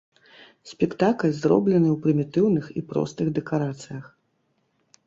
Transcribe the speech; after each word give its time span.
Спектакль 0.69 1.35
зроблены 1.41 1.87
ў 1.91 1.97
прымітыўных 2.07 2.65
і 2.83 2.87
простых 2.95 3.27
дэкарацыях. 3.39 4.05